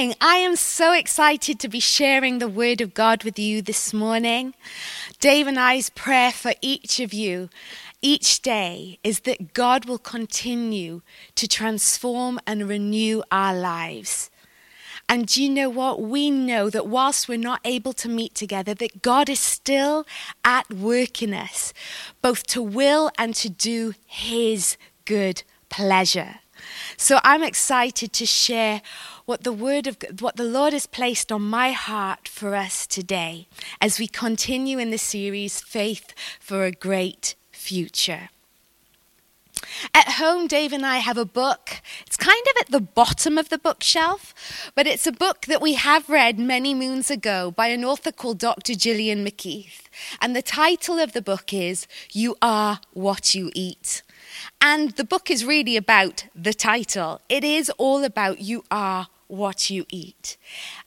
[0.00, 0.16] morning.
[0.18, 4.54] I am so excited to be sharing the Word of God with you this morning.
[5.18, 7.50] Dave and I's prayer for each of you
[8.00, 11.02] each day is that God will continue
[11.34, 14.30] to transform and renew our lives.
[15.06, 16.00] And do you know what?
[16.00, 20.06] We know that whilst we're not able to meet together, that God is still
[20.42, 21.74] at work in us,
[22.22, 26.36] both to will and to do His good pleasure.
[26.96, 28.82] So I'm excited to share
[29.30, 33.46] what the word of what the Lord has placed on my heart for us today
[33.80, 38.30] as we continue in the series Faith for a Great Future.
[39.94, 41.80] At home, Dave and I have a book.
[42.08, 44.34] It's kind of at the bottom of the bookshelf,
[44.74, 48.38] but it's a book that we have read many moons ago by an author called
[48.38, 48.74] Dr.
[48.74, 49.82] Gillian McKeith.
[50.20, 54.02] And the title of the book is You Are What You Eat.
[54.60, 57.20] And the book is really about the title.
[57.28, 60.36] It is all about you are what you eat.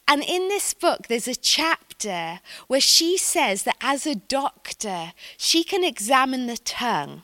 [0.08, 5.64] And in this book, there's a chapter where she says that as a doctor, she
[5.64, 7.24] can examine the tongue.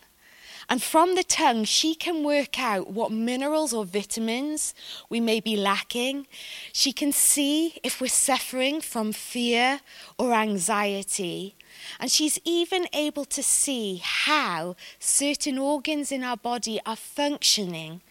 [0.72, 4.76] And from the tongue, she can work out what minerals or vitamins
[5.10, 6.28] we may be lacking.
[6.72, 9.82] She can see if we're suffering from fear
[10.20, 11.56] or anxiety.
[12.00, 18.02] And she's even able to see how certain organs in our body are functioning,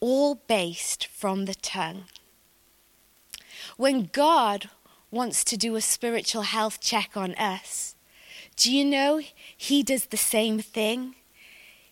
[0.00, 2.04] all based from the tongue.
[3.78, 4.70] When God
[5.08, 7.94] wants to do a spiritual health check on us,
[8.56, 9.20] do you know
[9.56, 11.14] He does the same thing?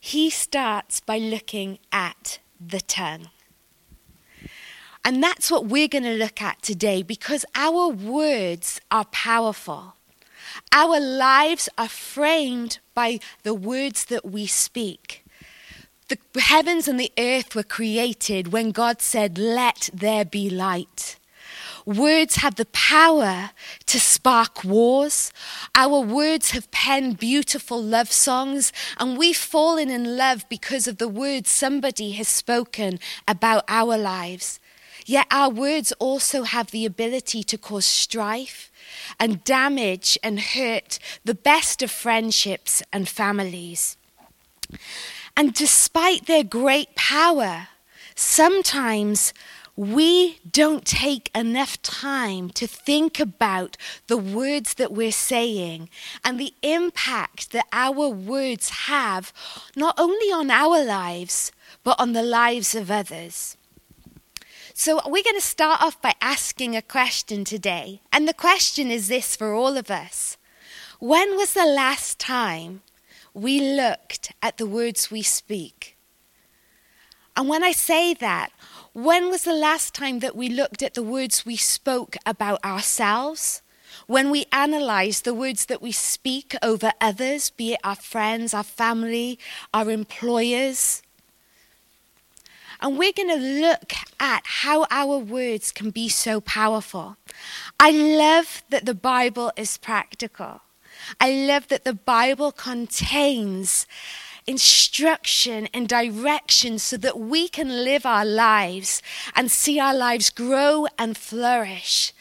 [0.01, 3.31] He starts by looking at the tongue.
[5.05, 9.95] And that's what we're going to look at today because our words are powerful.
[10.73, 15.25] Our lives are framed by the words that we speak.
[16.09, 21.17] The heavens and the earth were created when God said, Let there be light.
[21.87, 23.51] Words have the power
[23.87, 25.33] to spark wars.
[25.77, 31.09] Our words have penned beautiful love songs, and we've fallen in love because of the
[31.09, 32.99] words somebody has spoken
[33.29, 34.59] about our lives.
[35.05, 38.73] Yet our words also have the ability to cause strife
[39.21, 43.97] and damage and hurt the best of friendships and families.
[45.37, 47.69] And despite their great power,
[48.17, 49.33] sometimes
[49.77, 53.77] we don't take enough time to think about
[54.07, 55.91] the words that we're saying
[56.25, 59.35] and the impact that our words have,
[59.77, 61.53] not only on our lives,
[61.85, 63.59] but on the lives of others.
[64.73, 68.03] So, we're going to start off by asking a question today.
[68.13, 70.37] And the question is this for all of us
[70.99, 72.83] When was the last time
[73.33, 75.97] we looked at the words we speak?
[77.37, 78.51] And when I say that,
[78.97, 83.61] when was the last time that we looked at the words we spoke about ourselves?
[84.07, 88.65] When we analyze the words that we speak over others, be it our friends, our
[88.65, 89.39] family,
[89.75, 91.03] our employers,
[92.81, 97.19] and we're going to look at how our words can be so powerful.
[97.79, 100.63] I love that the Bible is practical.
[101.21, 103.87] I love that the Bible contains
[104.47, 109.03] instruction and direction so that we can live our lives
[109.35, 112.13] and see our lives grow and flourish.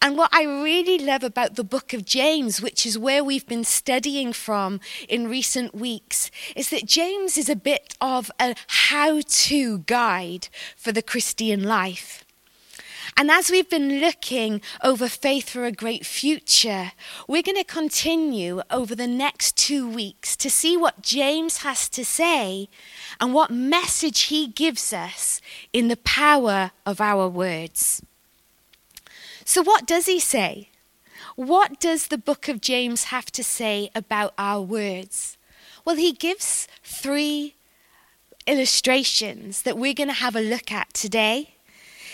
[0.00, 3.64] And what I really love about the book of James, which is where we've been
[3.64, 9.78] studying from in recent weeks, is that James is a bit of a how to
[9.80, 12.24] guide for the Christian life.
[13.20, 16.92] And as we've been looking over faith for a great future,
[17.26, 22.04] we're going to continue over the next two weeks to see what James has to
[22.04, 22.68] say
[23.20, 25.40] and what message he gives us
[25.72, 28.02] in the power of our words.
[29.44, 30.68] So, what does he say?
[31.34, 35.36] What does the book of James have to say about our words?
[35.84, 37.56] Well, he gives three
[38.46, 41.56] illustrations that we're going to have a look at today.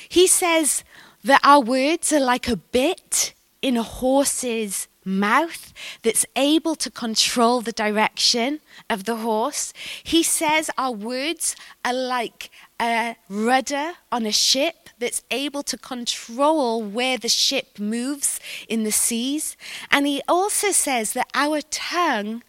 [0.08, 0.84] He says
[1.25, 5.73] that our words are like a bit in a horse's mouth
[6.03, 9.73] that's able to control the direction of the horse.
[10.03, 12.50] He says our words are like
[12.81, 18.93] a rudder on a ship that's able to control where the ship moves in the
[18.93, 19.56] seas.
[19.91, 22.43] And he also says that our tongue,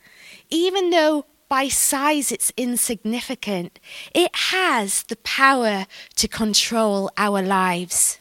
[0.49, 3.79] even though by size it's insignificant,
[4.13, 5.85] it has the power
[6.15, 8.17] to control our lives.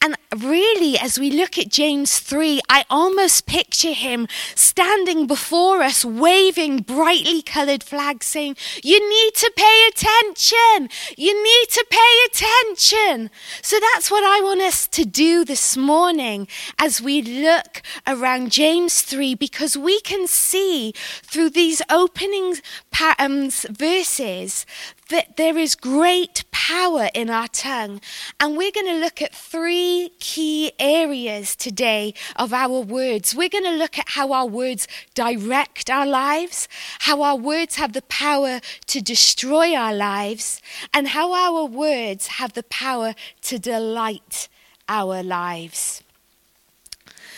[0.00, 6.04] And really, as we look at James 3, I almost picture him standing before us,
[6.04, 10.88] waving brightly coloured flags, saying, You need to pay attention.
[11.16, 13.30] You need to pay attention.
[13.60, 16.46] So that's what I want us to do this morning
[16.78, 20.92] as we look around James 3, because we can see
[21.22, 22.56] through these opening
[22.92, 24.64] patterns, um, verses
[25.08, 28.00] that there is great power in our tongue.
[28.38, 33.34] And we're going to look at three key areas today of our words.
[33.34, 36.68] We're going to look at how our words direct our lives,
[37.00, 40.60] how our words have the power to destroy our lives,
[40.92, 44.48] and how our words have the power to delight
[44.88, 46.02] our lives.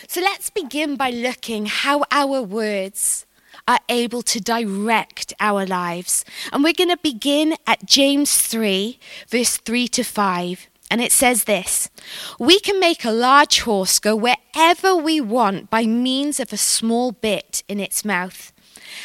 [0.09, 3.27] So let's begin by looking how our words
[3.71, 6.25] are able to direct our lives.
[6.53, 10.67] And we're going to begin at James 3, verse 3 to 5.
[10.91, 11.89] And it says this
[12.37, 17.13] We can make a large horse go wherever we want by means of a small
[17.13, 18.53] bit in its mouth.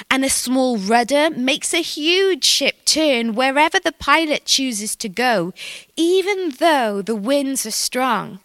[0.10, 5.54] And a small rudder makes a huge ship turn wherever the pilot chooses to go,
[5.96, 8.40] even though the winds are strong.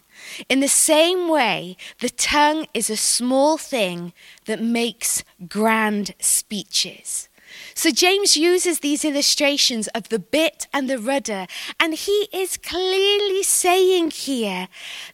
[0.49, 4.13] In the same way, the tongue is a small thing
[4.45, 7.29] that makes grand speeches.
[7.73, 11.47] So James uses these illustrations of the bit and the rudder,
[11.79, 14.67] and he is clearly saying here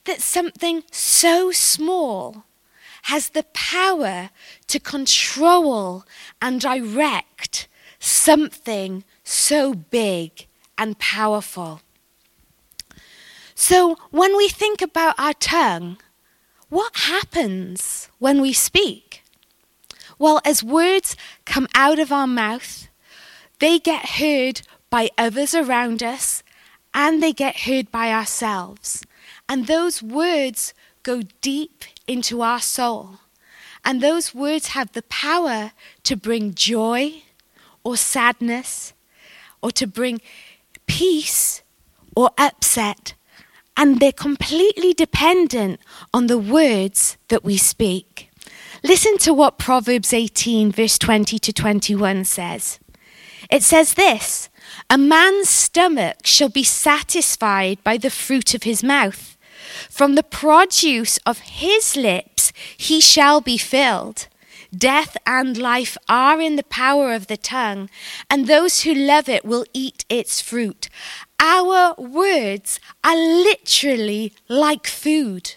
[0.06, 2.46] that something so small
[3.04, 4.30] has the power
[4.68, 6.04] to control
[6.42, 7.68] and direct
[8.00, 10.48] something so big
[10.78, 11.82] and powerful.
[13.60, 15.98] So, when we think about our tongue,
[16.70, 19.24] what happens when we speak?
[20.20, 22.88] Well, as words come out of our mouth,
[23.58, 24.62] they get heard
[24.92, 26.44] by others around us
[26.94, 29.04] and they get heard by ourselves.
[29.50, 33.22] And those words go deep into our soul.
[33.84, 35.72] And those words have the power
[36.04, 37.24] to bring joy
[37.84, 38.94] or sadness
[39.64, 40.22] or to bring
[40.86, 41.64] peace
[42.16, 43.16] or upset
[43.78, 45.80] and they're completely dependent
[46.14, 48.30] on the words that we speak.
[48.84, 52.80] Listen to what Proverbs 18, verse 20 to 21 says.
[53.50, 54.50] It says this
[54.90, 59.38] A man's stomach shall be satisfied by the fruit of his mouth.
[59.90, 64.28] From the produce of his lips he shall be filled.
[64.76, 67.90] Death and life are in the power of the tongue,
[68.30, 70.90] and those who love it will eat its fruit.
[71.40, 75.56] Our words are literally like food.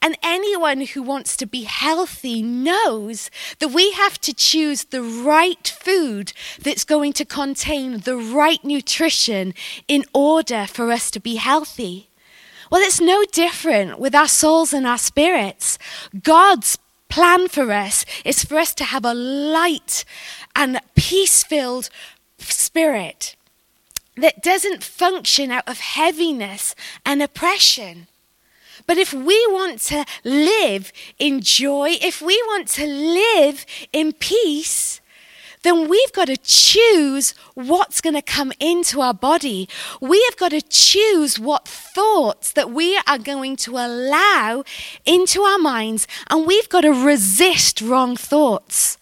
[0.00, 5.66] And anyone who wants to be healthy knows that we have to choose the right
[5.66, 9.54] food that's going to contain the right nutrition
[9.88, 12.10] in order for us to be healthy.
[12.70, 15.78] Well, it's no different with our souls and our spirits.
[16.22, 16.76] God's
[17.08, 20.04] plan for us is for us to have a light
[20.56, 21.90] and peace filled
[22.38, 23.36] spirit
[24.16, 26.74] that doesn't function out of heaviness
[27.04, 28.06] and oppression.
[28.86, 35.00] But if we want to live in joy, if we want to live in peace,
[35.64, 39.68] then we've got to choose what's going to come into our body.
[40.00, 44.62] We have got to choose what thoughts that we are going to allow
[45.04, 48.98] into our minds, and we've got to resist wrong thoughts.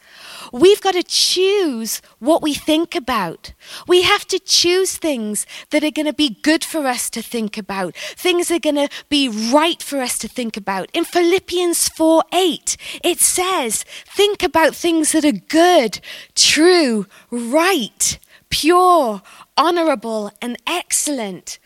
[0.53, 3.55] We've got to choose what we think about.
[3.89, 7.57] We have to choose things that are going to be good for us to think
[7.57, 10.91] about, things that are going to be right for us to think about.
[10.93, 16.01] In Philippians 4 8, it says, Think about things that are good,
[16.35, 18.19] true, right,
[18.51, 19.23] pure,
[19.57, 21.59] honorable, and excellent.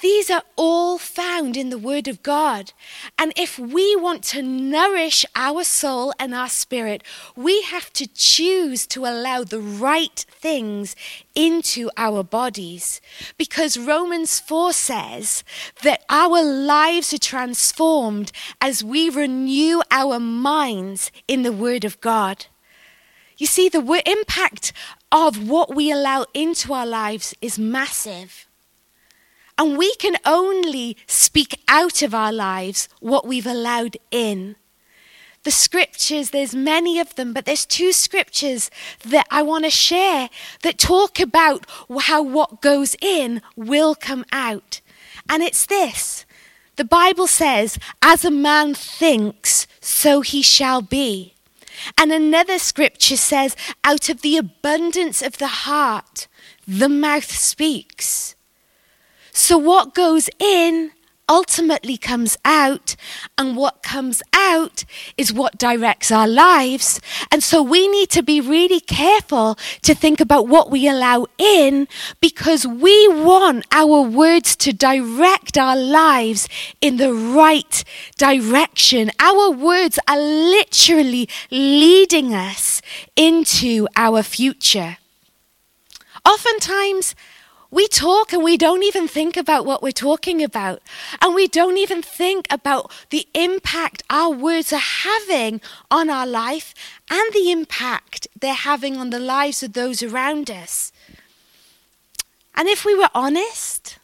[0.00, 2.72] These are all found in the Word of God.
[3.18, 7.02] And if we want to nourish our soul and our spirit,
[7.34, 10.94] we have to choose to allow the right things
[11.34, 13.00] into our bodies.
[13.36, 15.42] Because Romans 4 says
[15.82, 22.46] that our lives are transformed as we renew our minds in the Word of God.
[23.36, 24.72] You see, the impact
[25.10, 28.47] of what we allow into our lives is massive.
[29.58, 34.54] And we can only speak out of our lives what we've allowed in.
[35.42, 38.70] The scriptures, there's many of them, but there's two scriptures
[39.04, 40.30] that I want to share
[40.62, 41.66] that talk about
[42.02, 44.80] how what goes in will come out.
[45.28, 46.24] And it's this
[46.76, 51.34] the Bible says, As a man thinks, so he shall be.
[51.96, 56.28] And another scripture says, Out of the abundance of the heart,
[56.66, 58.36] the mouth speaks.
[59.38, 60.90] So, what goes in
[61.28, 62.96] ultimately comes out,
[63.38, 64.84] and what comes out
[65.16, 67.00] is what directs our lives.
[67.30, 71.86] And so we need to be really careful to think about what we allow in
[72.20, 76.48] because we want our words to direct our lives
[76.80, 77.84] in the right
[78.16, 79.12] direction.
[79.20, 82.82] Our words are literally leading us
[83.14, 84.96] into our future.
[86.24, 87.14] Oftentimes,
[87.70, 90.80] we talk and we don't even think about what we're talking about.
[91.20, 95.60] And we don't even think about the impact our words are having
[95.90, 96.74] on our life
[97.10, 100.92] and the impact they're having on the lives of those around us.
[102.54, 103.98] And if we were honest,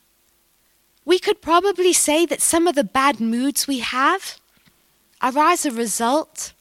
[1.06, 4.38] we could probably say that some of the bad moods we have
[5.22, 6.52] are as a result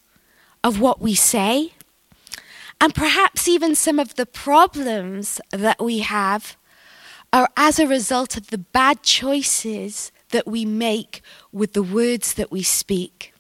[0.63, 1.73] of what we say.
[2.79, 6.55] And perhaps even some of the problems that we have
[7.33, 11.21] are as a result of the bad choices that we make
[11.51, 13.32] with the words that we speak.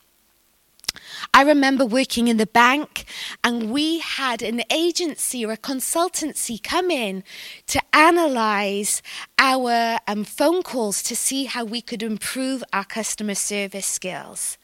[1.35, 3.05] I remember working in the bank,
[3.43, 7.23] and we had an agency or a consultancy come in
[7.65, 9.01] to analyze
[9.39, 14.59] our um, phone calls to see how we could improve our customer service skills.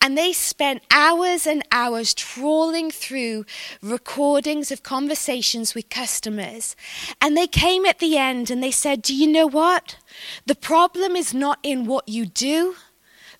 [0.00, 3.44] And they spent hours and hours trawling through
[3.80, 6.74] recordings of conversations with customers.
[7.22, 9.96] And they came at the end and they said, Do you know what?
[10.44, 12.74] The problem is not in what you do,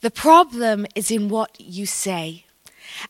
[0.02, 2.44] the problem is in what you say.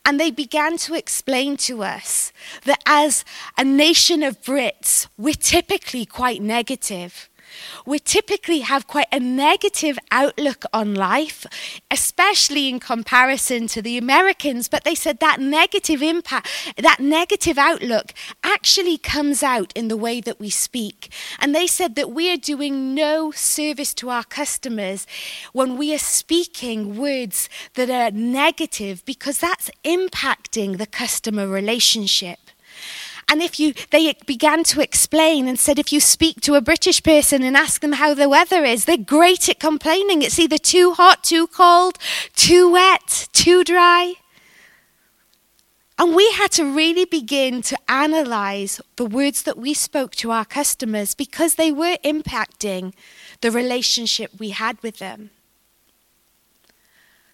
[0.04, 2.32] And they began to explain to us
[2.64, 3.24] that as
[3.56, 7.29] a nation of Brits, we're typically quite negative
[7.86, 11.46] we typically have quite a negative outlook on life,
[11.90, 14.68] especially in comparison to the Americans.
[14.68, 18.12] But they said that negative impact, that negative outlook
[18.44, 21.12] actually comes out in the way that we speak.
[21.38, 25.06] And they said that we are doing no service to our customers
[25.52, 32.38] when we are speaking words that are negative because that's impacting the customer relationship.
[33.30, 37.00] And if you, they began to explain and said, if you speak to a British
[37.00, 40.20] person and ask them how the weather is, they're great at complaining.
[40.20, 41.96] It's either too hot, too cold,
[42.34, 44.14] too wet, too dry.
[45.96, 50.44] And we had to really begin to analyze the words that we spoke to our
[50.44, 52.94] customers because they were impacting
[53.42, 55.30] the relationship we had with them.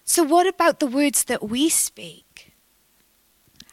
[0.03, 2.26] So, what about the words that we speak?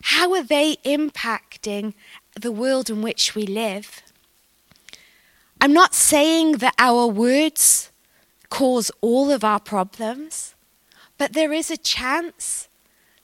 [0.09, 1.95] How are they impacting
[2.39, 4.03] the world in which we live?
[5.63, 7.91] I'm not saying that our words
[8.51, 10.55] cause all of our problems,
[11.17, 12.69] but there is a chance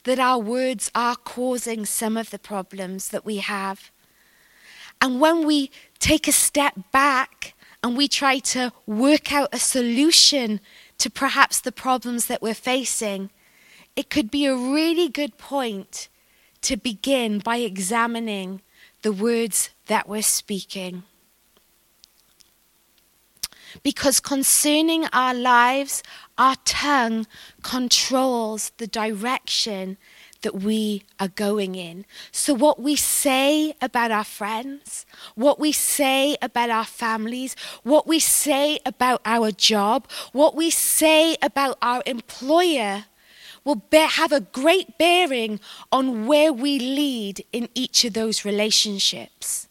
[0.05, 3.91] that our words are causing some of the problems that we have.
[4.99, 5.69] And when we
[5.99, 10.59] take a step back and we try to work out a solution
[10.97, 13.29] to perhaps the problems that we're facing,
[13.95, 16.07] it could be a really good point
[16.61, 18.61] to begin by examining
[19.01, 21.03] the words that we're speaking.
[23.83, 26.03] Because concerning our lives,
[26.37, 27.25] our tongue
[27.63, 29.97] controls the direction
[30.41, 32.05] that we are going in.
[32.31, 38.19] So, what we say about our friends, what we say about our families, what we
[38.19, 43.05] say about our job, what we say about our employer
[43.63, 45.59] will bear, have a great bearing
[45.91, 49.67] on where we lead in each of those relationships.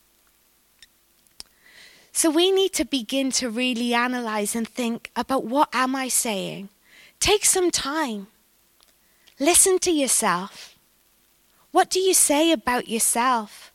[2.12, 6.68] So we need to begin to really analyze and think about what am I saying?
[7.18, 8.26] Take some time.
[9.38, 10.76] Listen to yourself.
[11.70, 13.72] What do you say about yourself?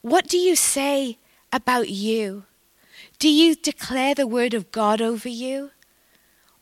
[0.00, 1.18] What do you say
[1.52, 2.44] about you?
[3.18, 5.70] Do you declare the word of God over you?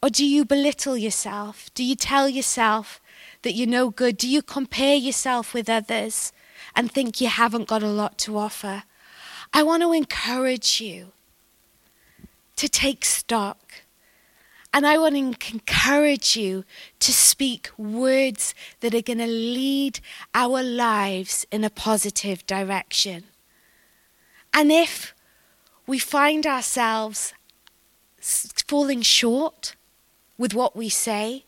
[0.02, 1.70] Or do you belittle yourself?
[1.74, 3.00] Do you tell yourself
[3.42, 4.16] that you're no good?
[4.16, 6.32] Do you compare yourself with others
[6.74, 8.82] and think you haven't got a lot to offer?
[9.52, 11.12] I want to encourage you
[12.56, 13.74] to take stock.
[14.74, 16.64] And I want to encourage you
[16.98, 20.00] to speak words that are going to lead
[20.34, 23.24] our lives in a positive direction.
[24.54, 25.14] And if
[25.86, 27.34] we find ourselves
[28.66, 29.76] falling short,
[30.42, 31.44] with what we say?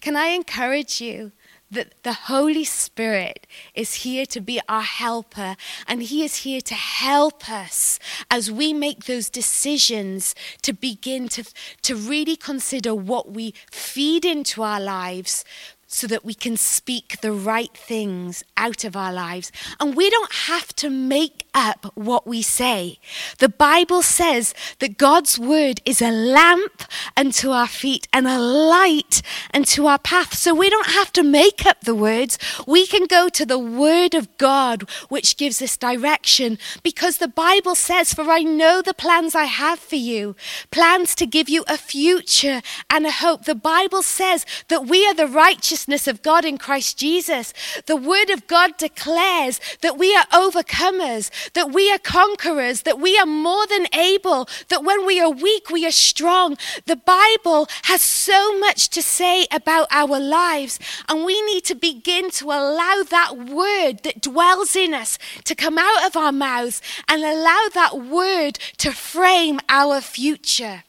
[0.00, 1.32] Can I encourage you
[1.68, 5.56] that the Holy Spirit is here to be our helper,
[5.88, 7.98] and He is here to help us
[8.30, 11.42] as we make those decisions to begin to,
[11.82, 15.44] to really consider what we feed into our lives
[15.90, 19.50] so that we can speak the right things out of our lives.
[19.80, 22.98] And we don't have to make up what we say.
[23.38, 26.82] The Bible says that God's word is a lamp
[27.16, 29.22] unto our feet and a light
[29.54, 30.34] unto our path.
[30.34, 32.38] So we don't have to make up the words.
[32.66, 37.74] We can go to the word of God, which gives us direction, because the Bible
[37.74, 40.36] says, For I know the plans I have for you,
[40.70, 43.46] plans to give you a future and a hope.
[43.46, 47.54] The Bible says that we are the righteous righteousness of God in Christ Jesus.
[47.86, 53.16] The Word of God declares that we are overcomers, that we are conquerors, that we
[53.16, 56.56] are more than able, that when we are weak, we are strong.
[56.86, 62.30] The Bible has so much to say about our lives, and we need to begin
[62.32, 67.22] to allow that Word that dwells in us to come out of our mouths and
[67.22, 70.82] allow that Word to frame our future.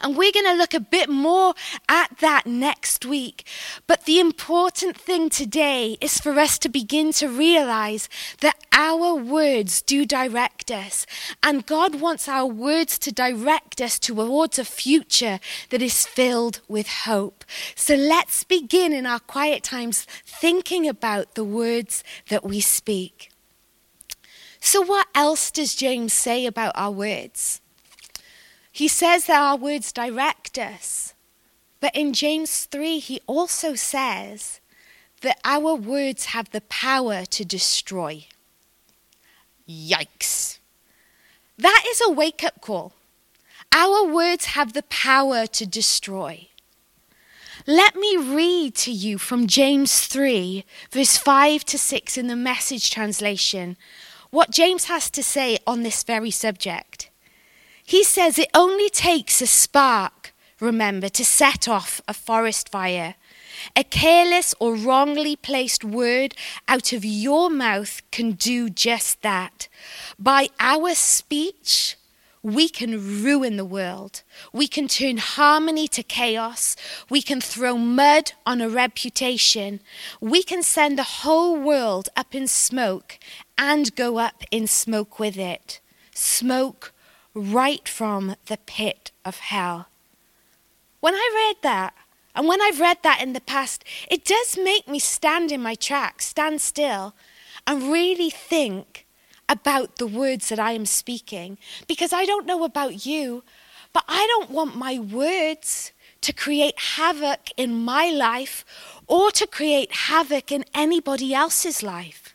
[0.00, 1.54] And we're going to look a bit more
[1.88, 3.46] at that next week.
[3.86, 8.08] But the important thing today is for us to begin to realize
[8.40, 11.06] that our words do direct us.
[11.42, 15.40] And God wants our words to direct us towards a future
[15.70, 17.44] that is filled with hope.
[17.74, 23.30] So let's begin in our quiet times thinking about the words that we speak.
[24.60, 27.60] So, what else does James say about our words?
[28.78, 31.12] He says that our words direct us.
[31.80, 34.60] But in James 3, he also says
[35.22, 38.26] that our words have the power to destroy.
[39.68, 40.58] Yikes.
[41.58, 42.92] That is a wake up call.
[43.74, 46.46] Our words have the power to destroy.
[47.66, 52.92] Let me read to you from James 3, verse 5 to 6 in the message
[52.92, 53.76] translation,
[54.30, 57.07] what James has to say on this very subject.
[57.88, 63.14] He says it only takes a spark, remember, to set off a forest fire.
[63.74, 66.34] A careless or wrongly placed word
[66.68, 69.68] out of your mouth can do just that.
[70.18, 71.96] By our speech,
[72.42, 74.22] we can ruin the world.
[74.52, 76.76] We can turn harmony to chaos.
[77.08, 79.80] We can throw mud on a reputation.
[80.20, 83.18] We can send the whole world up in smoke
[83.56, 85.80] and go up in smoke with it.
[86.14, 86.92] Smoke
[87.34, 89.88] right from the pit of hell.
[91.00, 91.94] When I read that,
[92.34, 95.74] and when I've read that in the past, it does make me stand in my
[95.74, 97.14] tracks, stand still,
[97.66, 99.06] and really think
[99.48, 101.58] about the words that I am speaking.
[101.86, 103.42] Because I don't know about you,
[103.92, 108.64] but I don't want my words to create havoc in my life
[109.06, 112.27] or to create havoc in anybody else's life.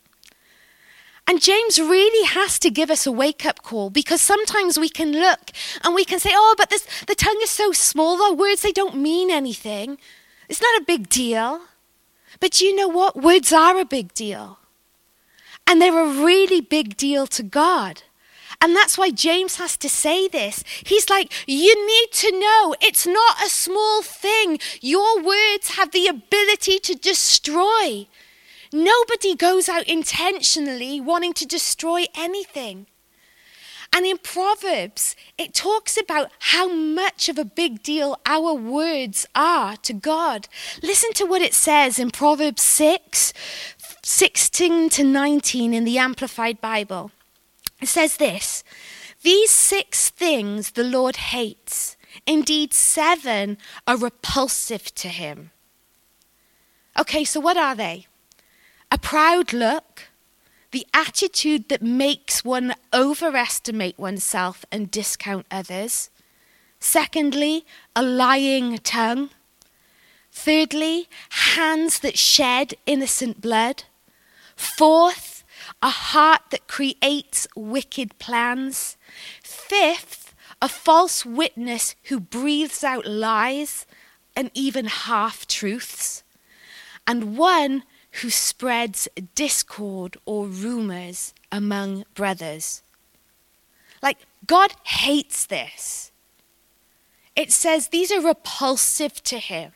[1.28, 5.14] And James really has to give us a wake up call because sometimes we can
[5.14, 5.52] look
[5.84, 8.74] and we can say, oh, but this, the tongue is so small, the words, they
[8.74, 9.98] don't mean anything.
[10.50, 11.62] It's not a big deal.
[12.40, 13.16] But you know what?
[13.16, 14.60] Words are a big deal.
[15.66, 18.04] And they're a really big deal to God.
[18.60, 20.64] And that's why James has to say this.
[20.86, 24.60] He's like, you need to know it's not a small thing.
[24.82, 28.08] Your words have the ability to destroy.
[28.74, 32.88] Nobody goes out intentionally wanting to destroy anything.
[33.96, 39.78] And in Proverbs, it talks about how much of a big deal our words are
[39.78, 40.48] to God.
[40.82, 43.34] Listen to what it says in Proverbs 6
[44.06, 47.12] 16 to 19 in the Amplified Bible.
[47.80, 48.64] It says this
[49.22, 55.52] These six things the Lord hates, indeed, seven are repulsive to him.
[57.00, 58.08] Okay, so what are they?
[58.94, 60.10] A proud look,
[60.70, 66.12] the attitude that makes one overestimate oneself and discount others.
[66.80, 69.32] Secondly, a lying tongue.
[70.32, 71.10] Thirdly,
[71.56, 73.86] hands that shed innocent blood.
[74.56, 75.44] Fourth,
[75.82, 78.96] a heart that creates wicked plans.
[79.42, 83.88] Fifth, a false witness who breathes out lies
[84.36, 86.24] and even half truths.
[87.08, 87.86] And one
[88.22, 92.84] who spreads discord or rumors among brothers.
[94.02, 96.12] Like, God hates this.
[97.36, 99.72] It says these are repulsive to him.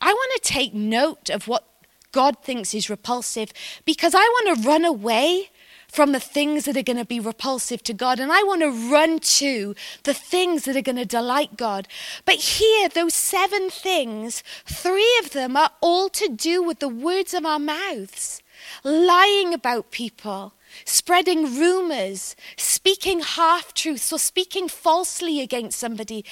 [0.00, 1.64] I want to take note of what
[2.12, 3.52] God thinks is repulsive
[3.84, 5.50] because I want to run away
[5.88, 8.20] from the things that are going to be repulsive to God.
[8.20, 9.74] And I want to run to
[10.04, 11.88] the things that are going to delight God.
[12.24, 17.34] But here, those seven things, three of them are all to do with the words
[17.34, 18.42] of our mouths
[18.84, 20.52] lying about people,
[20.84, 26.24] spreading rumors, speaking half truths, or speaking falsely against somebody.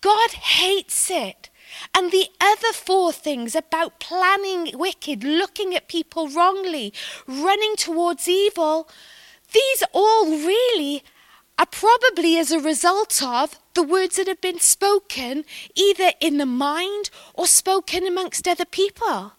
[0.00, 1.50] God hates it.
[1.94, 6.92] And the other four things about planning wicked, looking at people wrongly,
[7.26, 8.88] running towards evil,
[9.52, 11.02] these all really
[11.58, 16.46] are probably as a result of the words that have been spoken either in the
[16.46, 19.32] mind or spoken amongst other people.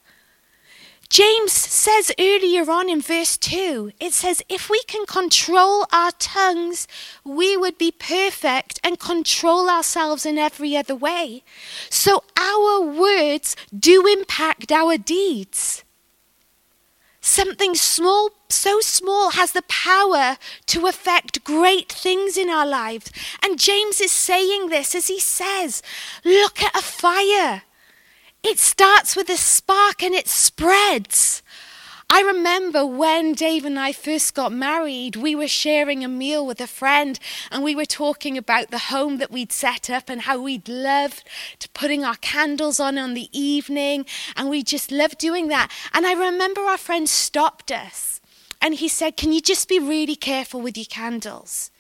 [1.10, 6.88] James says earlier on in verse 2, it says, If we can control our tongues,
[7.24, 11.44] we would be perfect and control ourselves in every other way.
[11.90, 15.84] So our words do impact our deeds.
[17.22, 20.38] Something small, so small, has the power
[20.68, 23.12] to affect great things in our lives.
[23.44, 25.82] And James is saying this as he says,
[26.24, 27.64] Look at a fire.
[28.48, 31.42] It starts with a spark and it spreads.
[32.12, 36.62] I remember when Dave and I first got married, we were sharing a meal with
[36.62, 40.40] a friend and we were talking about the home that we'd set up and how
[40.40, 41.28] we'd loved
[41.58, 44.06] to putting our candles on on the evening
[44.36, 45.72] and we just loved doing that.
[45.92, 48.22] And I remember our friend stopped us
[48.62, 51.72] and he said, Can you just be really careful with your candles?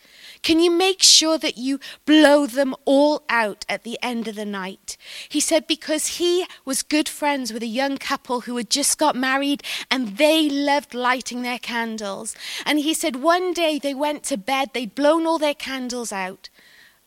[0.46, 4.46] Can you make sure that you blow them all out at the end of the
[4.46, 4.96] night?
[5.28, 9.16] He said because he was good friends with a young couple who had just got
[9.16, 12.36] married and they loved lighting their candles.
[12.64, 16.50] And he said one day they went to bed, they'd blown all their candles out,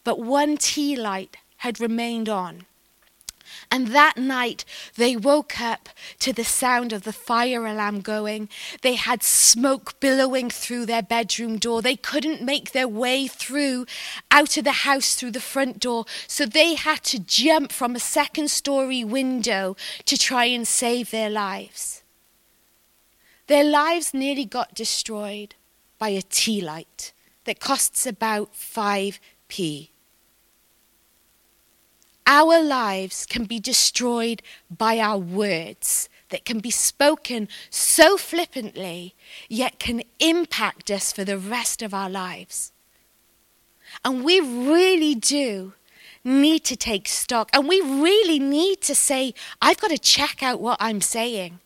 [0.02, 2.66] but one tea light had remained on.
[3.70, 4.64] And that night
[4.96, 8.48] they woke up to the sound of the fire alarm going.
[8.82, 11.82] They had smoke billowing through their bedroom door.
[11.82, 13.86] They couldn't make their way through
[14.30, 16.06] out of the house through the front door.
[16.26, 19.76] So they had to jump from a second story window
[20.06, 22.02] to try and save their lives.
[23.48, 25.54] Their lives nearly got destroyed
[25.98, 27.12] by a tea light
[27.44, 29.88] that costs about 5p.
[32.30, 39.14] Our lives can be destroyed by our words that can be spoken so flippantly,
[39.48, 42.70] yet can impact us for the rest of our lives.
[44.04, 45.72] And we really do
[46.22, 47.48] need to take stock.
[47.54, 51.60] And we really need to say, I've got to check out what I'm saying.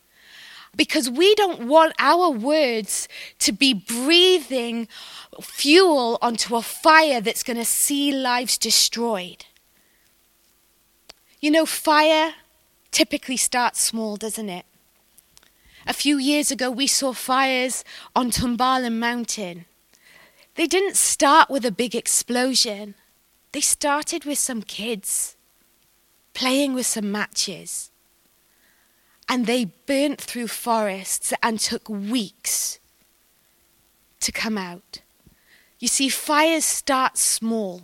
[0.76, 3.08] Because we don't want our words
[3.40, 4.86] to be breathing
[5.40, 9.44] fuel onto a fire that's going to see lives destroyed.
[11.42, 12.34] You know, fire
[12.92, 14.64] typically starts small, doesn't it?
[15.88, 19.64] A few years ago, we saw fires on Tumbalan Mountain.
[20.54, 22.94] They didn't start with a big explosion,
[23.50, 25.36] they started with some kids
[26.32, 27.90] playing with some matches.
[29.28, 32.78] And they burnt through forests and took weeks
[34.20, 35.00] to come out.
[35.80, 37.82] You see, fires start small,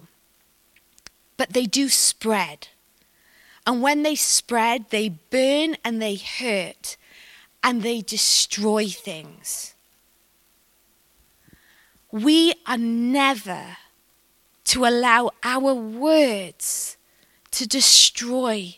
[1.37, 2.69] but they do spread.
[3.69, 6.97] And when they spread, they burn and they hurt
[7.63, 9.75] and they destroy things.
[12.11, 13.77] We are never
[14.65, 16.97] to allow our words
[17.51, 18.77] to destroy.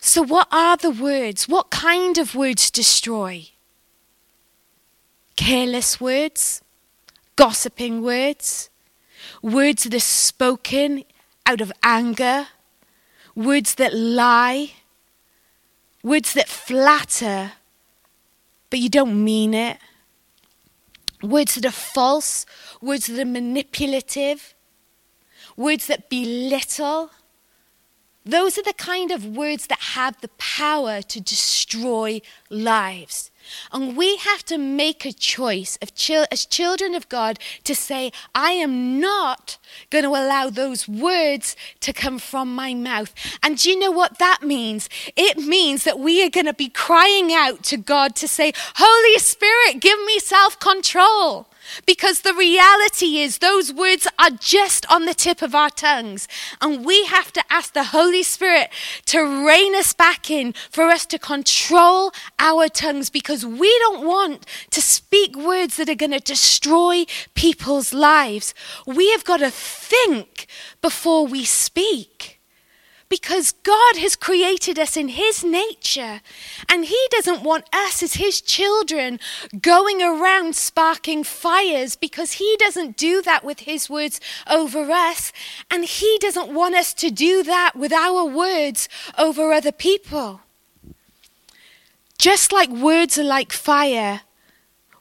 [0.00, 1.48] So, what are the words?
[1.48, 3.50] What kind of words destroy?
[5.36, 6.60] Careless words,
[7.36, 8.68] gossiping words,
[9.42, 11.04] words that are spoken
[11.46, 12.48] out of anger
[13.38, 14.72] words that lie,
[16.02, 17.52] words that flatter,
[18.68, 19.78] but you don't mean it,
[21.22, 22.44] words that are false,
[22.82, 24.54] words that are manipulative,
[25.56, 27.10] words that belittle.
[28.26, 32.20] Those are the kind of words that have the power to destroy
[32.50, 33.30] lives.
[33.72, 39.00] And we have to make a choice as children of God to say, I am
[39.00, 39.58] not
[39.90, 43.14] going to allow those words to come from my mouth.
[43.42, 44.88] And do you know what that means?
[45.16, 49.18] It means that we are going to be crying out to God to say, Holy
[49.18, 51.47] Spirit, give me self control.
[51.86, 56.28] Because the reality is, those words are just on the tip of our tongues.
[56.60, 58.70] And we have to ask the Holy Spirit
[59.06, 64.46] to rein us back in for us to control our tongues because we don't want
[64.70, 67.04] to speak words that are going to destroy
[67.34, 68.54] people's lives.
[68.86, 70.46] We have got to think
[70.80, 72.37] before we speak
[73.08, 76.20] because God has created us in His nature,
[76.68, 79.18] and He doesn't want us as His children
[79.60, 85.32] going around sparking fires because He doesn't do that with His words over us,
[85.70, 90.40] and He doesn't want us to do that with our words over other people.
[92.18, 94.22] Just like words are like fire,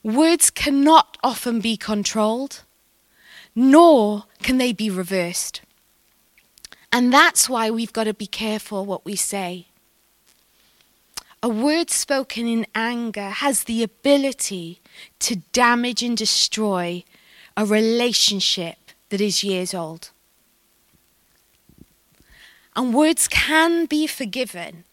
[0.04, 2.64] words cannot often be controlled,
[3.56, 5.62] nor can they be reversed.
[6.92, 9.68] And that's why we've got to be careful what we say.
[11.44, 14.82] A word spoken in anger has the ability
[15.20, 17.04] to damage and destroy
[17.56, 18.78] a relationship
[19.10, 20.12] that is years old.
[22.76, 24.84] And words can be forgiven,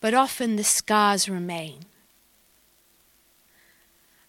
[0.00, 1.80] but often the scars remain.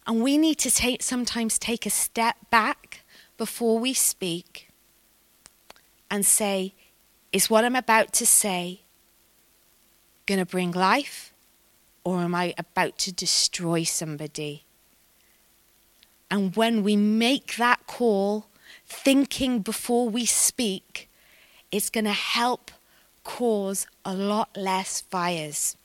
[0.06, 3.02] And we need to take, sometimes take a step back
[3.38, 4.68] before we speak
[6.10, 6.74] and say,
[7.32, 8.82] Is what I'm about to say
[10.26, 11.34] going to bring life
[12.04, 14.63] or am I about to destroy somebody?
[16.30, 18.48] And when we make that call,
[18.86, 21.10] thinking before we speak,
[21.72, 22.72] it's going to help
[23.24, 25.76] cause a lot less fires.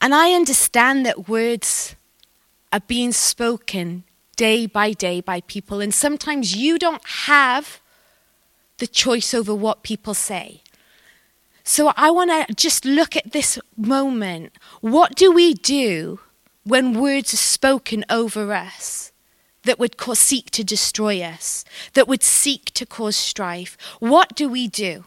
[0.00, 1.94] And I understand that words
[2.72, 4.04] are being spoken
[4.36, 7.79] day by day by people, and sometimes you don't have
[8.80, 10.62] the choice over what people say.
[11.62, 14.52] So I want to just look at this moment.
[14.80, 16.18] What do we do
[16.64, 19.12] when words are spoken over us
[19.62, 23.76] that would cause, seek to destroy us, that would seek to cause strife?
[24.00, 25.04] What do we do?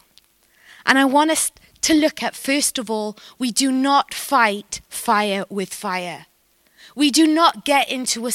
[0.86, 5.44] And I want us to look at, first of all, we do not fight fire
[5.50, 6.26] with fire.
[6.94, 8.32] We do not get into a,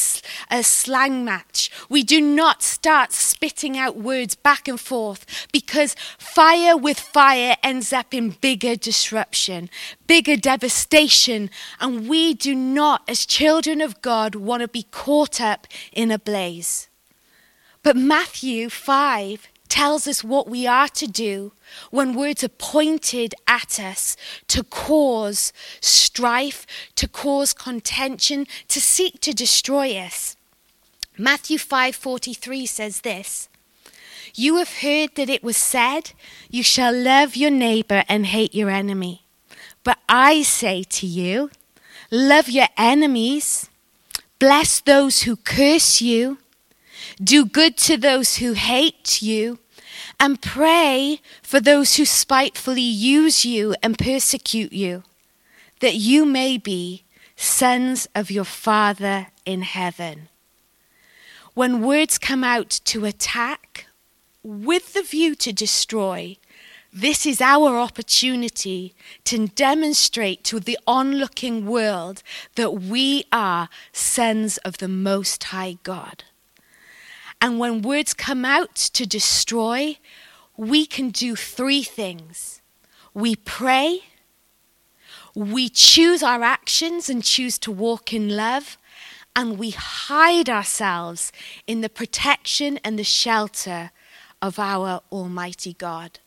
[0.50, 1.72] a, slang match.
[1.90, 7.94] We do not start spitting out words back and forth because fire with fire ends
[7.94, 9.70] up in bigger disruption,
[10.08, 11.50] bigger devastation.
[11.80, 16.20] And we do not, as children of God, want to be caught up in a
[16.20, 16.90] blaze.
[17.82, 21.54] But Matthew 5 tells us what we are to do
[21.92, 29.32] when words are pointed at us to cause strife, to cause contention, to seek to
[29.32, 30.36] destroy us.
[31.18, 33.48] Matthew 5:43 says this:
[34.36, 36.12] You have heard that it was said,
[36.50, 39.24] you shall love your neighbor and hate your enemy.
[39.84, 41.52] But I say to you,
[42.12, 43.70] love your enemies,
[44.40, 46.40] bless those who curse you,
[47.22, 49.60] do good to those who hate you,
[50.20, 55.04] and pray for those who spitefully use you and persecute you,
[55.80, 57.04] that you may be
[57.36, 60.28] sons of your Father in heaven.
[61.54, 63.88] When words come out to attack
[64.44, 66.38] with the view to destroy,
[66.92, 72.24] this is our opportunity to demonstrate to the onlooking world
[72.56, 76.24] that we are sons of the Most High God.
[77.42, 79.98] And when words come out to destroy,
[80.58, 82.62] we can do three things
[83.14, 84.02] we pray,
[85.36, 88.78] we choose our actions and choose to walk in love,
[89.36, 91.32] and we hide ourselves
[91.66, 93.92] in the protection and the shelter
[94.42, 96.20] of our Almighty God.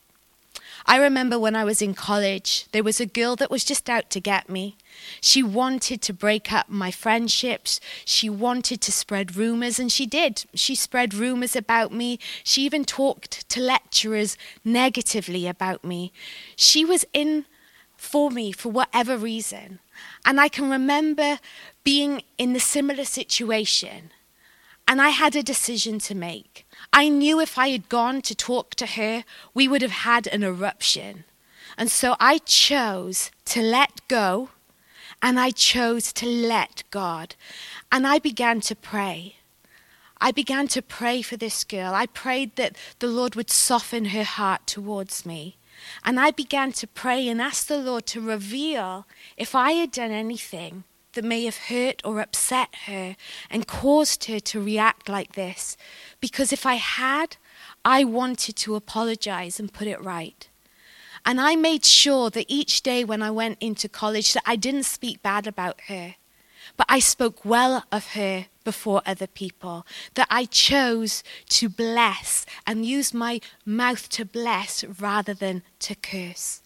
[0.86, 4.10] I remember when I was in college, there was a girl that was just out
[4.10, 4.76] to get me.
[5.20, 7.80] She wanted to break up my friendships.
[8.04, 10.44] She wanted to spread rumors, and she did.
[10.54, 12.18] She spread rumors about me.
[12.44, 16.12] She even talked to lecturers negatively about me.
[16.56, 17.46] She was in
[17.96, 19.78] for me for whatever reason.
[20.24, 21.38] And I can remember
[21.84, 24.10] being in the similar situation,
[24.88, 26.61] and I had a decision to make.
[26.92, 29.24] I knew if I had gone to talk to her,
[29.54, 31.24] we would have had an eruption.
[31.78, 34.50] And so I chose to let go
[35.22, 37.34] and I chose to let God.
[37.90, 39.36] And I began to pray.
[40.20, 41.94] I began to pray for this girl.
[41.94, 45.56] I prayed that the Lord would soften her heart towards me.
[46.04, 50.12] And I began to pray and ask the Lord to reveal if I had done
[50.12, 53.16] anything that may have hurt or upset her
[53.50, 55.76] and caused her to react like this.
[56.20, 57.36] Because if I had,
[57.84, 60.48] I wanted to apologize and put it right.
[61.24, 64.84] And I made sure that each day when I went into college that I didn't
[64.84, 66.16] speak bad about her,
[66.76, 72.86] but I spoke well of her before other people, that I chose to bless and
[72.86, 76.61] use my mouth to bless rather than to curse.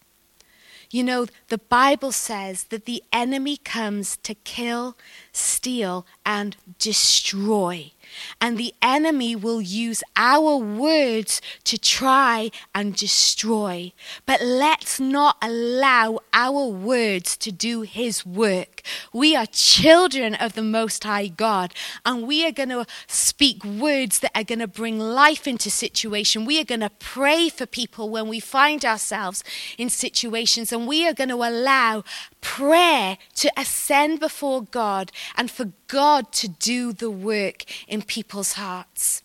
[0.89, 4.97] You know, the Bible says that the enemy comes to kill,
[5.31, 7.91] steal, and destroy.
[8.39, 13.93] And the enemy will use our words to try and destroy.
[14.25, 18.81] But let's not allow our words to do his work.
[19.13, 21.73] We are children of the Most High God,
[22.05, 26.45] and we are going to speak words that are going to bring life into situation.
[26.45, 29.43] We are going to pray for people when we find ourselves
[29.77, 32.03] in situations, and we are going to allow
[32.47, 39.21] prayer to ascend before God and for God to do the work in people's hearts.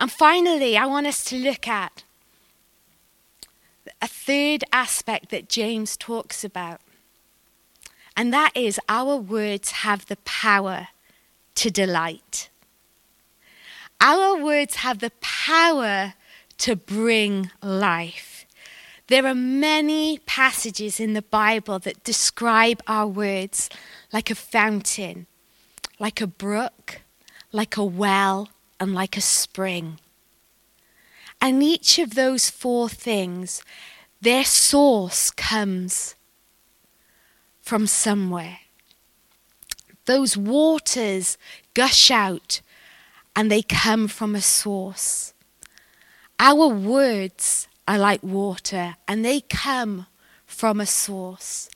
[0.00, 2.02] And finally, I want us to look at
[4.02, 6.80] a third aspect that James talks about.
[8.16, 10.88] And that is our words have the power
[11.54, 12.50] to delight.
[14.00, 16.14] Our words have the power
[16.58, 18.37] to bring life.
[19.08, 23.70] There are many passages in the Bible that describe our words
[24.12, 25.26] like a fountain,
[25.98, 27.00] like a brook,
[27.50, 29.98] like a well, and like a spring.
[31.40, 33.62] And each of those four things,
[34.20, 36.14] their source comes
[37.62, 38.58] from somewhere.
[40.04, 41.38] Those waters
[41.72, 42.60] gush out
[43.34, 45.32] and they come from a source.
[46.38, 50.06] Our words are like water and they come
[50.46, 51.68] from a source.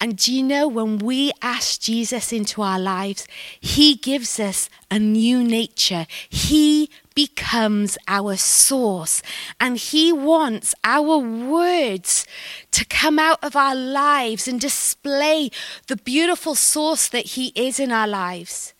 [0.00, 3.26] And do you know when we ask Jesus into our lives,
[3.60, 6.06] He gives us a new nature.
[6.28, 9.22] He becomes our source.
[9.58, 12.24] And He wants our words
[12.70, 15.50] to come out of our lives and display
[15.88, 18.74] the beautiful source that He is in our lives.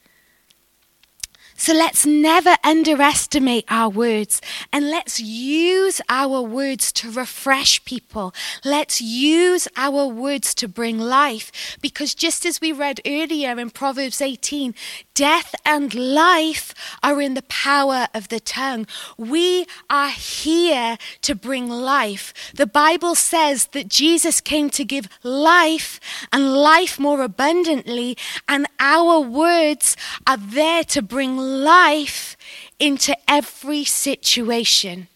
[1.61, 4.41] So let's never underestimate our words
[4.73, 8.33] and let's use our words to refresh people.
[8.65, 14.23] Let's use our words to bring life because just as we read earlier in Proverbs
[14.23, 14.73] 18,
[15.19, 18.87] death and life are in the power of the tongue.
[19.17, 22.33] We are here to bring life.
[22.55, 25.99] The Bible says that Jesus came to give life
[26.33, 32.37] and life more abundantly, and our words are there to bring life
[32.79, 35.09] into every situation.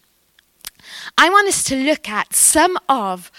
[1.17, 3.31] I want us to look at some of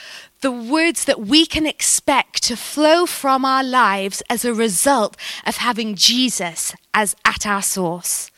[0.45, 5.57] the words that we can expect to flow from our lives as a result of
[5.57, 8.31] having Jesus as at our source.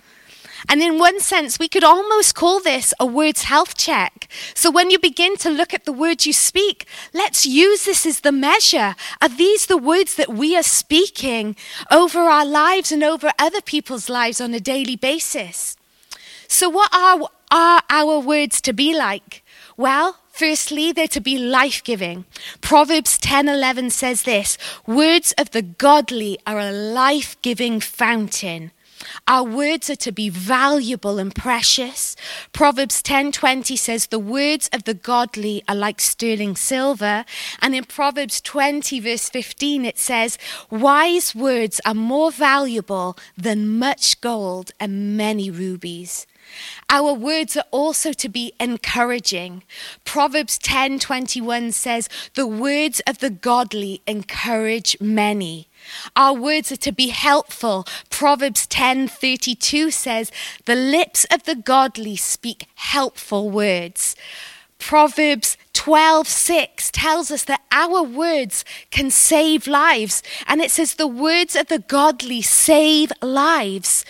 [0.69, 4.29] And in one sense, we could almost call this a words health check.
[4.55, 8.21] So when you begin to look at the words you speak, let's use this as
[8.21, 8.95] the measure.
[9.21, 11.57] Are these the words that we are speaking
[11.91, 15.77] over our lives and over other people's lives on a daily basis?
[16.47, 19.43] So, what are, are our words to be like?
[19.77, 22.27] Well, Firstly, they're to be life giving.
[22.61, 28.71] Proverbs 10:11 says this, words of the godly are a life-giving fountain.
[29.27, 32.17] Our words are to be valuable and precious.
[32.53, 37.25] Proverbs 10:20 says the words of the godly are like sterling silver,
[37.63, 40.37] and in Proverbs 20 verse 15 it says
[40.69, 46.27] wise words are more valuable than much gold and many rubies.
[46.89, 49.63] Our words are also to be encouraging.
[50.05, 55.69] Proverbs 10:21 says, "The words of the godly encourage many."
[56.15, 57.87] Our words are to be helpful.
[58.11, 60.31] Proverbs 10:32 says,
[60.65, 64.17] "The lips of the godly speak helpful words."
[64.79, 71.55] Proverbs 12:6 tells us that our words can save lives and it says the words
[71.55, 74.05] of the godly save lives.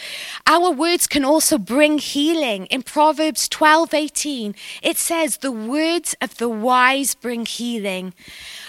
[0.47, 2.67] Our words can also bring healing.
[2.67, 8.15] In Proverbs 12:18 it says the words of the wise bring healing.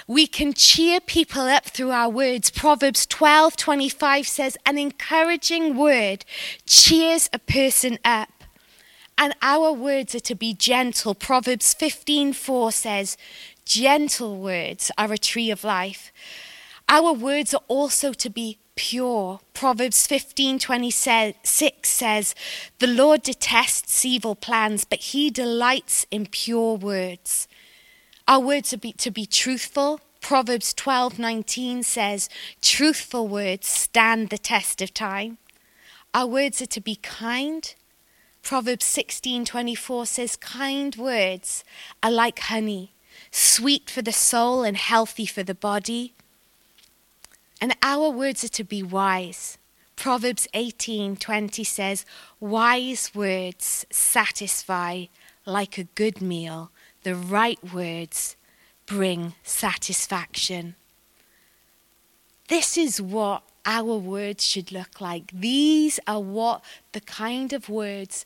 [0.07, 2.49] We can cheer people up through our words.
[2.49, 6.25] Proverbs 12:25 says an encouraging word
[6.65, 8.36] cheers a person up
[9.17, 11.15] and our words are to be gentle.
[11.15, 13.17] Proverbs 15:4 says,
[13.65, 16.11] "Gentle words are a tree of life."
[16.87, 19.41] Our words are also to be pure.
[19.53, 22.35] Proverbs 15:26 says,
[22.79, 27.47] "The Lord detests evil plans, but he delights in pure words."
[28.27, 29.99] Our words are be, to be truthful.
[30.21, 32.29] Proverbs 12:19 says,
[32.61, 35.37] "Truthful words stand the test of time."
[36.13, 37.73] Our words are to be kind.
[38.47, 41.65] Proverbs 16:24 says kind words
[42.01, 42.93] are like honey,
[43.29, 46.13] sweet for the soul and healthy for the body.
[47.59, 49.57] And our words are to be wise.
[49.97, 52.05] Proverbs 18:20 says,
[52.39, 55.07] "Wise words satisfy
[55.45, 56.71] like a good meal.
[57.03, 58.37] The right words
[58.85, 60.77] bring satisfaction."
[62.47, 65.29] This is what our words should look like.
[65.31, 66.63] These are what
[66.93, 68.25] the kind of words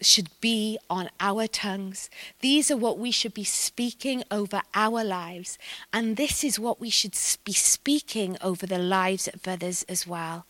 [0.00, 2.10] should be on our tongues.
[2.40, 5.58] These are what we should be speaking over our lives.
[5.92, 10.44] And this is what we should be speaking over the lives of others as well.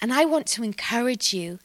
[0.00, 1.60] And I want to encourage you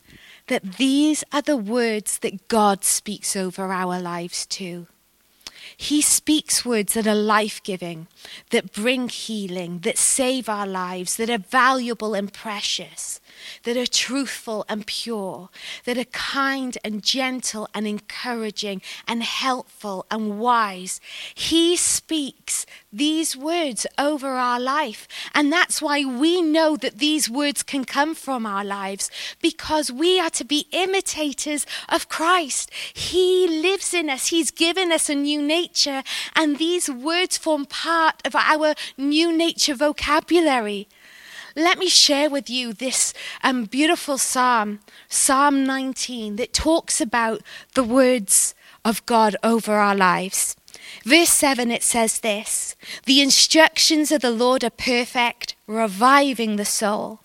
[0.48, 4.88] that these are the words that God speaks over our lives too.
[5.76, 8.08] He speaks words that are life giving.
[8.52, 13.20] that bring healing, that save our lives, that are valuable and precious,
[13.64, 15.50] that are truthful and pure,
[15.86, 21.00] that are kind and gentle and encouraging and helpful and wise.
[21.34, 25.08] He speaks these words over our life.
[25.34, 29.10] And that's why we know that these words can come from our lives
[29.42, 32.72] because we are to be imitators of Christ.
[32.94, 36.04] He lives in us, He's given us a new nature,
[36.36, 40.88] and these words form part of our new nature vocabulary.
[41.58, 44.80] Let me share with you this um, beautiful psalm,
[45.10, 47.42] Psalm 19, that talks about
[47.74, 48.54] the words
[48.86, 50.56] of God over our lives.
[51.04, 52.76] Verse 7, it says this
[53.08, 57.22] The instructions of the Lord are perfect, reviving the soul.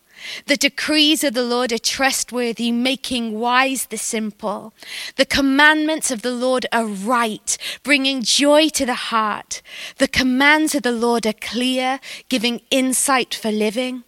[0.47, 4.73] The decrees of the Lord are trustworthy, making wise the simple.
[5.17, 9.63] The commandments of the Lord are right, bringing joy to the heart.
[9.99, 14.05] The commands of the Lord are clear, giving insight for living.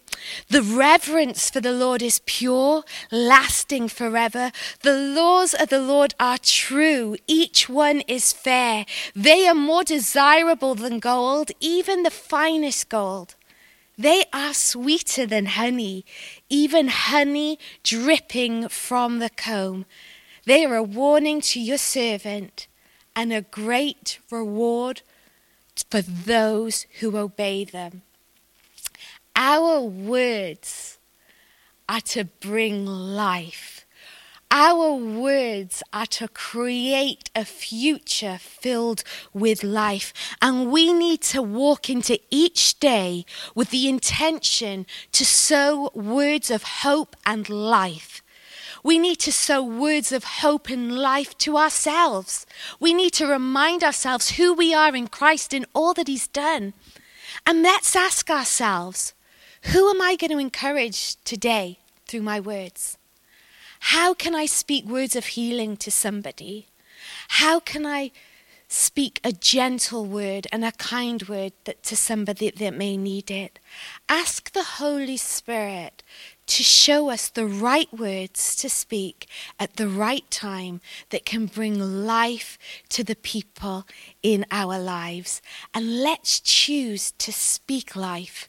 [0.49, 4.51] The reverence for the Lord is pure, lasting forever.
[4.81, 8.85] The laws of the Lord are true, each one is fair.
[9.15, 13.35] They are more desirable than gold, even the finest gold.
[13.97, 16.05] They are sweeter than honey,
[16.49, 19.85] even honey dripping from the comb.
[20.45, 22.67] They are a warning to your servant
[23.15, 25.01] and a great reward
[25.89, 28.01] for those who obey them.
[29.35, 30.97] Our words
[31.89, 33.85] are to bring life.
[34.49, 40.13] Our words are to create a future filled with life.
[40.41, 46.63] And we need to walk into each day with the intention to sow words of
[46.63, 48.21] hope and life.
[48.81, 52.45] We need to sow words of hope and life to ourselves.
[52.79, 56.73] We need to remind ourselves who we are in Christ and all that He's done.
[57.45, 59.13] And let's ask ourselves
[59.71, 62.97] who am I going to encourage today through my words?
[63.79, 66.67] How can I speak words of healing to somebody?
[67.29, 68.11] How can I
[68.67, 73.59] speak a gentle word and a kind word that, to somebody that may need it?
[74.07, 76.03] Ask the Holy Spirit
[76.47, 79.27] to show us the right words to speak
[79.59, 82.57] at the right time that can bring life
[82.89, 83.87] to the people
[84.21, 85.41] in our lives.
[85.73, 88.47] And let's choose to speak life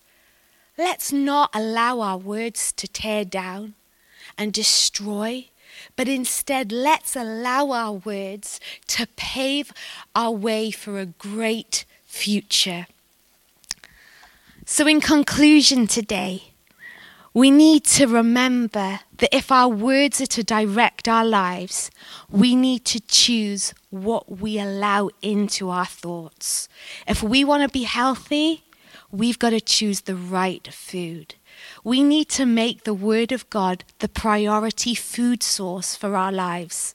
[0.79, 3.75] Let's not allow our words to tear down
[4.37, 5.49] and destroy,
[5.97, 9.73] but instead let's allow our words to pave
[10.15, 12.87] our way for a great future.
[14.67, 16.53] So, in conclusion today,
[17.33, 21.91] we need to remember that if our words are to direct our lives,
[22.31, 26.69] we need to choose what we allow into our thoughts.
[27.07, 28.65] If we want to be healthy,
[29.11, 31.35] we've got to choose the right food.
[31.85, 36.95] We need to make the Word of God the priority food source for our lives.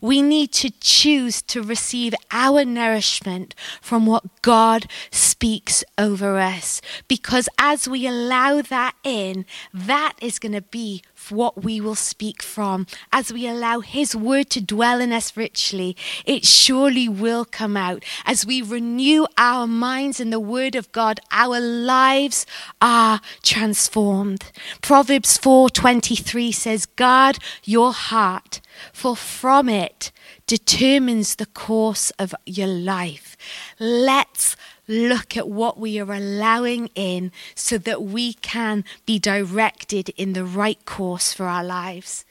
[0.00, 6.80] We need to choose to receive our nourishment from what God speaks over us.
[7.08, 12.42] Because as we allow that in, that is going to be what we will speak
[12.42, 12.86] from.
[13.12, 18.04] As we allow His word to dwell in us richly, it surely will come out.
[18.24, 22.46] As we renew our minds in the word of God, our lives
[22.80, 24.50] are transformed.
[24.80, 28.60] Proverbs 4:23 says, "Guard your heart,
[28.92, 30.10] for from it
[30.46, 33.36] determines the course of your life."
[33.78, 34.56] Let's
[34.92, 40.44] look at what we are allowing in so that we can be directed in the
[40.44, 42.24] right course for our lives.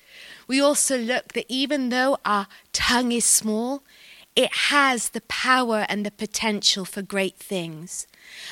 [0.48, 3.84] We also look that even though our tongue is small,
[4.36, 8.08] it has the power and the potential for great things.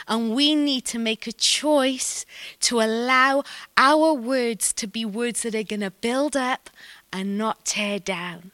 [0.07, 2.25] And we need to make a choice
[2.61, 3.43] to allow
[3.77, 6.69] our words to be words that are going to build up
[7.13, 8.51] and not tear down.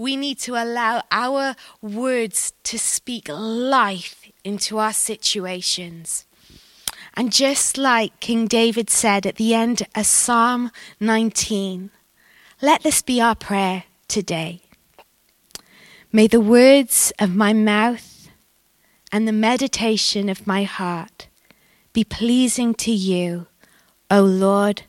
[0.00, 6.24] We need to allow our words to speak life into our situations.
[7.12, 10.70] And just like King David said at the end of Psalm
[11.00, 11.90] 19,
[12.62, 14.62] let this be our prayer today.
[16.10, 18.30] May the words of my mouth
[19.12, 21.28] and the meditation of my heart
[21.92, 23.48] be pleasing to you,
[24.10, 24.84] O Lord,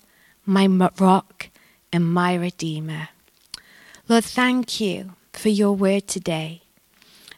[0.46, 1.50] my rock
[1.92, 3.10] and my redeemer.
[4.12, 6.64] Lord, thank you for your word today.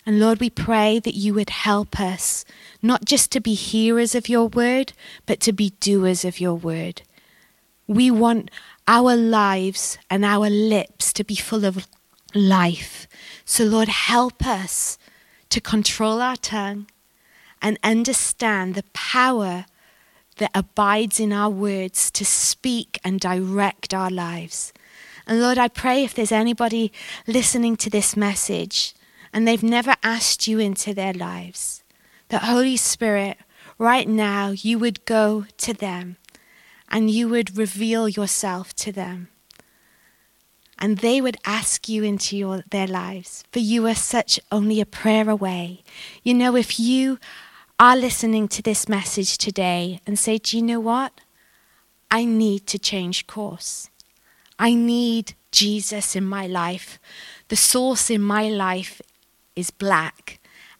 [0.07, 2.45] And Lord, we pray that you would help us
[2.81, 4.93] not just to be hearers of your word,
[5.27, 7.03] but to be doers of your word.
[7.85, 8.49] We want
[8.87, 11.87] our lives and our lips to be full of
[12.33, 13.07] life.
[13.45, 14.97] So, Lord, help us
[15.49, 16.87] to control our tongue
[17.61, 19.67] and understand the power
[20.37, 24.73] that abides in our words to speak and direct our lives.
[25.27, 26.91] And Lord, I pray if there's anybody
[27.27, 28.93] listening to this message
[29.31, 31.83] and they've never asked you into their lives,
[32.29, 33.37] that Holy Spirit,
[33.77, 36.17] right now, you would go to them
[36.89, 39.29] and you would reveal yourself to them.
[40.77, 44.85] And they would ask you into your, their lives, for you are such only a
[44.85, 45.83] prayer away.
[46.23, 47.19] You know, if you
[47.79, 51.21] are listening to this message today and say, Do you know what?
[52.11, 53.89] I need to change course.
[54.63, 56.97] I need Jesus in my life.
[57.49, 59.01] The source in my life
[59.57, 60.39] is black,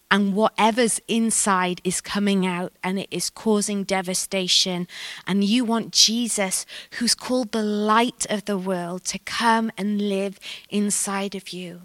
[0.10, 4.88] and whatever's inside is coming out and it is causing devastation.
[5.28, 10.40] And you want Jesus, who's called the light of the world, to come and live
[10.70, 11.82] inside of you.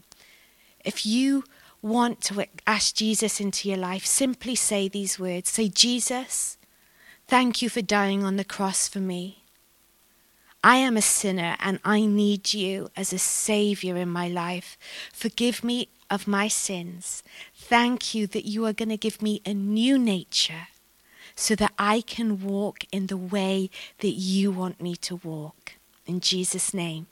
[0.84, 1.42] If you
[1.82, 6.58] want to ask Jesus into your life, simply say these words Say, Jesus,
[7.26, 9.37] thank you for dying on the cross for me.
[10.62, 14.76] I am a sinner and I need you as a savior in my life.
[15.12, 17.22] Forgive me of my sins.
[17.54, 20.68] Thank you that you are going to give me a new nature
[21.36, 25.74] so that I can walk in the way that you want me to walk
[26.08, 27.06] in Jesus' name.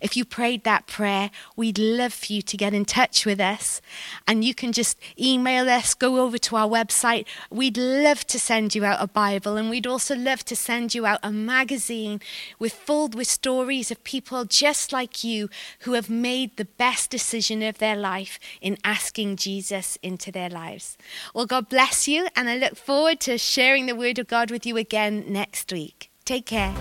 [0.00, 3.80] If you prayed that prayer, we'd love for you to get in touch with us.
[4.26, 7.26] And you can just email us, go over to our website.
[7.50, 9.56] We'd love to send you out a Bible.
[9.56, 12.20] And we'd also love to send you out a magazine
[12.58, 17.62] with filled with stories of people just like you who have made the best decision
[17.62, 20.96] of their life in asking Jesus into their lives.
[21.34, 22.28] Well, God bless you.
[22.34, 26.10] And I look forward to sharing the word of God with you again next week.
[26.24, 26.74] Take care.